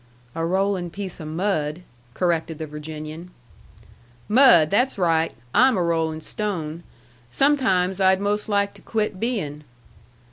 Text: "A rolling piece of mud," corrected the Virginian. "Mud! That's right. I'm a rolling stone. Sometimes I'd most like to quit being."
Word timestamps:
"A 0.33 0.43
rolling 0.43 0.89
piece 0.89 1.19
of 1.19 1.27
mud," 1.27 1.83
corrected 2.15 2.57
the 2.57 2.65
Virginian. 2.65 3.29
"Mud! 4.27 4.71
That's 4.71 4.97
right. 4.97 5.31
I'm 5.53 5.77
a 5.77 5.83
rolling 5.83 6.21
stone. 6.21 6.81
Sometimes 7.29 8.01
I'd 8.01 8.19
most 8.19 8.49
like 8.49 8.73
to 8.73 8.81
quit 8.81 9.19
being." 9.19 9.63